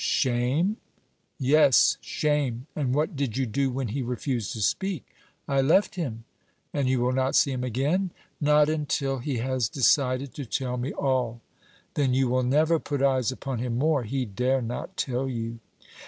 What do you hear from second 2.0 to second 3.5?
shame! And what did you